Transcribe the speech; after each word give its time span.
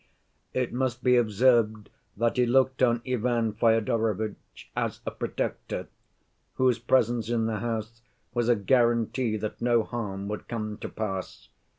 "It 0.55 0.73
must 0.73 1.03
be 1.03 1.15
observed 1.15 1.91
that 2.17 2.37
he 2.37 2.47
looked 2.47 2.81
on 2.81 3.03
Ivan 3.07 3.53
Fyodorovitch 3.53 4.71
as 4.75 4.99
a 5.05 5.11
protector, 5.11 5.89
whose 6.55 6.79
presence 6.79 7.29
in 7.29 7.45
the 7.45 7.59
house 7.59 8.01
was 8.33 8.49
a 8.49 8.55
guarantee 8.55 9.37
that 9.37 9.61
no 9.61 9.83
harm 9.83 10.27
would 10.27 10.47
come 10.47 10.77
to 10.77 10.89
pass. 10.89 11.49